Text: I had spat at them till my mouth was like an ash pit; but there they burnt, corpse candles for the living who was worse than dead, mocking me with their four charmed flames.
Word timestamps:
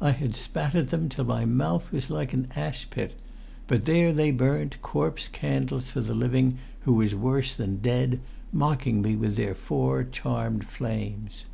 I 0.00 0.12
had 0.12 0.36
spat 0.36 0.76
at 0.76 0.90
them 0.90 1.08
till 1.08 1.24
my 1.24 1.44
mouth 1.44 1.90
was 1.90 2.08
like 2.08 2.32
an 2.32 2.46
ash 2.54 2.88
pit; 2.88 3.16
but 3.66 3.84
there 3.84 4.12
they 4.12 4.30
burnt, 4.30 4.80
corpse 4.80 5.26
candles 5.26 5.90
for 5.90 6.00
the 6.00 6.14
living 6.14 6.58
who 6.82 6.92
was 6.92 7.16
worse 7.16 7.52
than 7.52 7.78
dead, 7.78 8.20
mocking 8.52 9.02
me 9.02 9.16
with 9.16 9.34
their 9.34 9.56
four 9.56 10.04
charmed 10.04 10.66
flames. 10.66 11.46